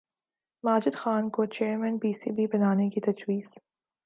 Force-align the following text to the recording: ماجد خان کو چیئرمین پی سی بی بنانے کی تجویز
ماجد 0.63 0.95
خان 0.95 1.23
کو 1.29 1.41
چیئرمین 1.45 1.95
پی 2.01 2.11
سی 2.19 2.29
بی 2.35 2.45
بنانے 2.47 2.89
کی 2.89 3.01
تجویز 3.01 3.47